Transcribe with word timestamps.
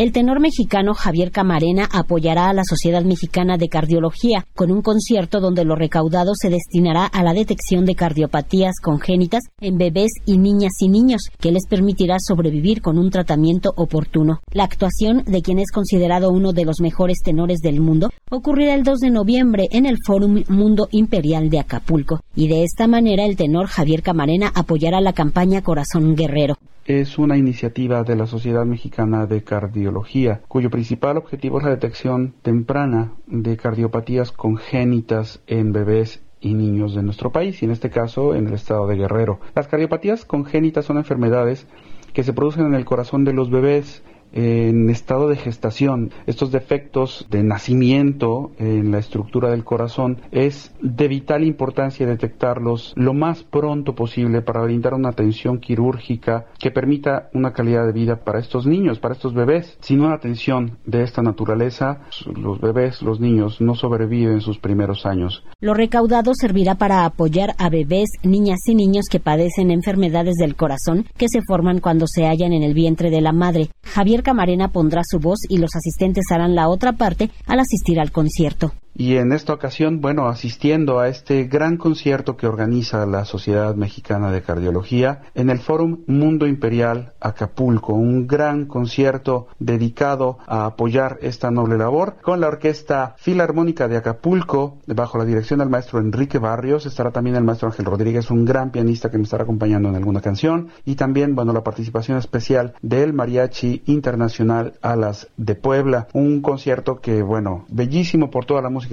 El 0.00 0.12
tenor 0.12 0.40
mexicano 0.40 0.94
Javier 0.94 1.30
Camarena 1.30 1.86
apoyará 1.92 2.48
a 2.48 2.54
la 2.54 2.62
Sociedad 2.64 3.04
Mexicana 3.04 3.58
de 3.58 3.68
Cardiología 3.68 4.46
con 4.54 4.70
un 4.70 4.80
concierto 4.80 5.40
donde 5.40 5.66
lo 5.66 5.74
recaudado 5.74 6.32
se 6.34 6.48
destinará 6.48 7.04
a 7.04 7.22
la 7.22 7.34
detección 7.34 7.84
de 7.84 7.94
cardiopatías 7.94 8.76
congénitas 8.82 9.42
en 9.60 9.76
bebés 9.76 10.10
y 10.24 10.38
niñas 10.38 10.72
y 10.80 10.88
niños, 10.88 11.24
que 11.38 11.52
les 11.52 11.66
permitirá 11.68 12.16
sobrevivir 12.18 12.80
con 12.80 12.96
un 12.96 13.10
tratamiento 13.10 13.74
oportuno. 13.76 14.40
La 14.52 14.64
actuación 14.64 15.22
de 15.26 15.42
quien 15.42 15.58
es 15.58 15.70
considerado 15.70 16.30
uno 16.30 16.54
de 16.54 16.64
los 16.64 16.80
mejores 16.80 17.18
tenores 17.22 17.58
del 17.58 17.82
mundo 17.82 18.08
ocurrirá 18.30 18.76
el 18.76 18.84
2 18.84 19.00
de 19.00 19.10
noviembre 19.10 19.68
en 19.70 19.84
el 19.84 19.98
Fórum 20.06 20.44
Mundo 20.48 20.88
Imperial 20.92 21.50
de 21.50 21.58
Acapulco, 21.58 22.22
y 22.34 22.48
de 22.48 22.64
esta 22.64 22.86
manera 22.86 23.26
el 23.26 23.36
tenor 23.36 23.66
Javier 23.66 24.02
Camarena 24.02 24.50
apoyará 24.54 25.02
la 25.02 25.12
campaña 25.12 25.60
Corazón 25.60 26.14
Guerrero 26.16 26.56
es 26.98 27.18
una 27.18 27.36
iniciativa 27.36 28.02
de 28.02 28.16
la 28.16 28.26
Sociedad 28.26 28.64
Mexicana 28.64 29.26
de 29.26 29.44
Cardiología, 29.44 30.40
cuyo 30.48 30.70
principal 30.70 31.18
objetivo 31.18 31.58
es 31.58 31.64
la 31.64 31.70
detección 31.70 32.34
temprana 32.42 33.12
de 33.28 33.56
cardiopatías 33.56 34.32
congénitas 34.32 35.40
en 35.46 35.72
bebés 35.72 36.24
y 36.40 36.54
niños 36.54 36.96
de 36.96 37.04
nuestro 37.04 37.30
país, 37.30 37.62
y 37.62 37.66
en 37.66 37.70
este 37.70 37.90
caso 37.90 38.34
en 38.34 38.48
el 38.48 38.54
estado 38.54 38.88
de 38.88 38.96
Guerrero. 38.96 39.38
Las 39.54 39.68
cardiopatías 39.68 40.24
congénitas 40.24 40.84
son 40.84 40.96
enfermedades 40.96 41.68
que 42.12 42.24
se 42.24 42.32
producen 42.32 42.66
en 42.66 42.74
el 42.74 42.84
corazón 42.84 43.24
de 43.24 43.34
los 43.34 43.50
bebés 43.50 44.02
en 44.32 44.90
estado 44.90 45.28
de 45.28 45.36
gestación, 45.36 46.10
estos 46.26 46.52
defectos 46.52 47.26
de 47.30 47.42
nacimiento 47.42 48.52
en 48.58 48.90
la 48.90 48.98
estructura 48.98 49.50
del 49.50 49.64
corazón, 49.64 50.20
es 50.30 50.74
de 50.80 51.08
vital 51.08 51.44
importancia 51.44 52.06
detectarlos 52.06 52.92
lo 52.96 53.14
más 53.14 53.42
pronto 53.42 53.94
posible 53.94 54.42
para 54.42 54.62
brindar 54.62 54.94
una 54.94 55.10
atención 55.10 55.58
quirúrgica 55.58 56.46
que 56.58 56.70
permita 56.70 57.28
una 57.34 57.52
calidad 57.52 57.86
de 57.86 57.92
vida 57.92 58.24
para 58.24 58.38
estos 58.38 58.66
niños, 58.66 58.98
para 58.98 59.14
estos 59.14 59.34
bebés. 59.34 59.76
Sin 59.80 60.00
una 60.00 60.14
atención 60.14 60.78
de 60.86 61.02
esta 61.02 61.22
naturaleza, 61.22 62.02
los 62.34 62.60
bebés, 62.60 63.02
los 63.02 63.20
niños 63.20 63.60
no 63.60 63.74
sobreviven 63.74 64.40
sus 64.40 64.58
primeros 64.58 65.06
años. 65.06 65.42
Lo 65.60 65.74
recaudado 65.74 66.32
servirá 66.34 66.76
para 66.76 67.04
apoyar 67.04 67.54
a 67.58 67.70
bebés, 67.70 68.08
niñas 68.22 68.60
y 68.66 68.74
niños 68.74 69.06
que 69.10 69.20
padecen 69.20 69.70
enfermedades 69.70 70.36
del 70.36 70.56
corazón 70.56 71.06
que 71.16 71.28
se 71.28 71.40
forman 71.46 71.80
cuando 71.80 72.06
se 72.06 72.26
hallan 72.26 72.52
en 72.52 72.62
el 72.62 72.74
vientre 72.74 73.10
de 73.10 73.20
la 73.20 73.32
madre. 73.32 73.68
Javier 73.82 74.19
Camarena 74.22 74.68
pondrá 74.68 75.02
su 75.04 75.18
voz 75.18 75.38
y 75.48 75.58
los 75.58 75.70
asistentes 75.74 76.24
harán 76.30 76.54
la 76.54 76.68
otra 76.68 76.92
parte 76.92 77.30
al 77.46 77.60
asistir 77.60 78.00
al 78.00 78.12
concierto 78.12 78.72
y 79.00 79.16
en 79.16 79.32
esta 79.32 79.54
ocasión, 79.54 80.02
bueno, 80.02 80.28
asistiendo 80.28 80.98
a 80.98 81.08
este 81.08 81.44
gran 81.44 81.78
concierto 81.78 82.36
que 82.36 82.46
organiza 82.46 83.06
la 83.06 83.24
Sociedad 83.24 83.74
Mexicana 83.74 84.30
de 84.30 84.42
Cardiología 84.42 85.22
en 85.34 85.48
el 85.48 85.58
Fórum 85.58 86.00
Mundo 86.06 86.46
Imperial 86.46 87.14
Acapulco, 87.18 87.94
un 87.94 88.26
gran 88.26 88.66
concierto 88.66 89.46
dedicado 89.58 90.36
a 90.46 90.66
apoyar 90.66 91.16
esta 91.22 91.50
noble 91.50 91.78
labor 91.78 92.16
con 92.20 92.42
la 92.42 92.48
Orquesta 92.48 93.14
Filarmónica 93.16 93.88
de 93.88 93.96
Acapulco, 93.96 94.76
bajo 94.86 95.16
la 95.16 95.24
dirección 95.24 95.60
del 95.60 95.70
maestro 95.70 95.98
Enrique 95.98 96.36
Barrios, 96.38 96.84
estará 96.84 97.10
también 97.10 97.36
el 97.36 97.44
maestro 97.44 97.68
Ángel 97.68 97.86
Rodríguez, 97.86 98.30
un 98.30 98.44
gran 98.44 98.70
pianista 98.70 99.10
que 99.10 99.16
me 99.16 99.24
estará 99.24 99.44
acompañando 99.44 99.88
en 99.88 99.96
alguna 99.96 100.20
canción, 100.20 100.68
y 100.84 100.96
también, 100.96 101.34
bueno, 101.34 101.54
la 101.54 101.64
participación 101.64 102.18
especial 102.18 102.74
del 102.82 103.14
Mariachi 103.14 103.82
Internacional 103.86 104.74
Alas 104.82 105.28
de 105.38 105.54
Puebla, 105.54 106.08
un 106.12 106.42
concierto 106.42 107.00
que, 107.00 107.22
bueno, 107.22 107.64
bellísimo 107.70 108.30
por 108.30 108.44
toda 108.44 108.60
la 108.60 108.68
música 108.68 108.89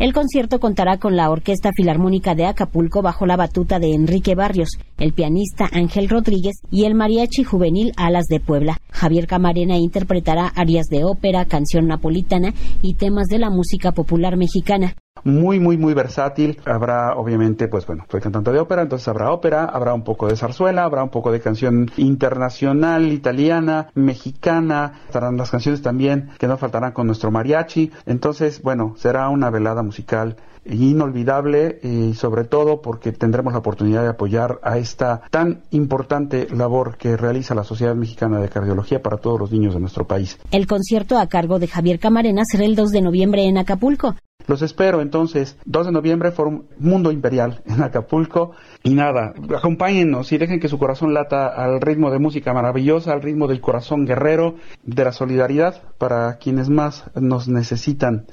El 0.00 0.14
concierto 0.14 0.60
contará 0.60 0.96
con 0.96 1.14
la 1.14 1.28
Orquesta 1.28 1.72
Filarmónica 1.76 2.34
de 2.34 2.46
Acapulco 2.46 3.02
bajo 3.02 3.26
la 3.26 3.36
batuta 3.36 3.78
de 3.78 3.92
Enrique 3.92 4.34
Barrios, 4.34 4.70
el 4.96 5.12
pianista 5.12 5.68
Ángel 5.70 6.08
Rodríguez 6.08 6.54
y 6.70 6.86
el 6.86 6.94
mariachi 6.94 7.44
juvenil 7.44 7.92
Alas 7.98 8.24
de 8.26 8.40
Puebla. 8.40 8.78
Javier 8.90 9.26
Camarena 9.26 9.76
interpretará 9.76 10.46
arias 10.56 10.86
de 10.86 11.04
ópera, 11.04 11.44
canción 11.44 11.86
napolitana 11.86 12.54
y 12.80 12.94
temas 12.94 13.26
de 13.26 13.40
la 13.40 13.50
música 13.50 13.92
popular 13.92 14.38
mexicana 14.38 14.94
muy, 15.24 15.60
muy, 15.60 15.76
muy 15.76 15.94
versátil. 15.94 16.60
Habrá, 16.64 17.14
obviamente, 17.16 17.68
pues 17.68 17.86
bueno, 17.86 18.04
soy 18.10 18.20
cantante 18.20 18.52
de 18.52 18.60
ópera, 18.60 18.82
entonces 18.82 19.08
habrá 19.08 19.32
ópera, 19.32 19.64
habrá 19.64 19.94
un 19.94 20.04
poco 20.04 20.26
de 20.26 20.36
zarzuela, 20.36 20.84
habrá 20.84 21.02
un 21.02 21.10
poco 21.10 21.32
de 21.32 21.40
canción 21.40 21.90
internacional, 21.96 23.12
italiana, 23.12 23.88
mexicana, 23.94 25.00
estarán 25.06 25.36
las 25.36 25.50
canciones 25.50 25.82
también 25.82 26.30
que 26.38 26.46
no 26.48 26.56
faltarán 26.56 26.92
con 26.92 27.06
nuestro 27.06 27.30
mariachi. 27.30 27.90
Entonces, 28.06 28.62
bueno, 28.62 28.94
será 28.96 29.28
una 29.28 29.50
velada 29.50 29.82
musical 29.82 30.36
inolvidable 30.64 31.80
y 31.82 32.14
sobre 32.14 32.44
todo 32.44 32.82
porque 32.82 33.12
tendremos 33.12 33.52
la 33.52 33.60
oportunidad 33.60 34.02
de 34.02 34.10
apoyar 34.10 34.60
a 34.62 34.78
esta 34.78 35.22
tan 35.30 35.62
importante 35.70 36.48
labor 36.54 36.96
que 36.96 37.16
realiza 37.16 37.54
la 37.54 37.64
Sociedad 37.64 37.94
Mexicana 37.94 38.38
de 38.40 38.48
Cardiología 38.48 39.02
para 39.02 39.16
todos 39.16 39.38
los 39.40 39.52
niños 39.52 39.74
de 39.74 39.80
nuestro 39.80 40.06
país. 40.06 40.38
El 40.50 40.66
concierto 40.66 41.18
a 41.18 41.26
cargo 41.26 41.58
de 41.58 41.68
Javier 41.68 41.98
Camarena 41.98 42.42
será 42.44 42.64
el 42.64 42.76
2 42.76 42.90
de 42.90 43.02
noviembre 43.02 43.44
en 43.44 43.58
Acapulco. 43.58 44.14
Los 44.46 44.62
espero 44.62 45.00
entonces, 45.00 45.56
2 45.64 45.86
de 45.86 45.92
noviembre, 45.92 46.30
Foro 46.32 46.64
Mundo 46.78 47.12
Imperial 47.12 47.62
en 47.66 47.82
Acapulco. 47.82 48.52
Y 48.82 48.94
nada, 48.94 49.32
acompáñennos 49.56 50.32
y 50.32 50.38
dejen 50.38 50.60
que 50.60 50.68
su 50.68 50.78
corazón 50.78 51.14
lata 51.14 51.46
al 51.48 51.80
ritmo 51.80 52.10
de 52.10 52.18
música 52.18 52.52
maravillosa, 52.52 53.12
al 53.12 53.22
ritmo 53.22 53.46
del 53.46 53.60
corazón 53.60 54.04
guerrero, 54.04 54.56
de 54.82 55.04
la 55.04 55.12
solidaridad 55.12 55.82
para 55.98 56.36
quienes 56.38 56.68
más 56.68 57.10
nos 57.14 57.48
necesitan. 57.48 58.26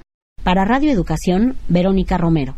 Para 0.43 0.65
Radio 0.65 0.91
Educación, 0.91 1.55
Verónica 1.67 2.17
Romero. 2.17 2.55